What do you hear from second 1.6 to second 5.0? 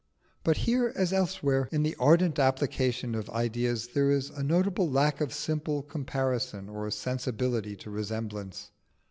in the ardent application of ideas, there is a notable